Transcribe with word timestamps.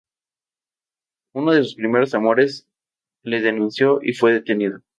Uno 1.33 1.51
de 1.51 1.63
sus 1.63 1.75
primeros 1.75 2.15
amores 2.15 2.67
le 3.21 3.39
denunció 3.39 3.99
y 4.01 4.13
fue 4.13 4.33
detenido. 4.33 4.81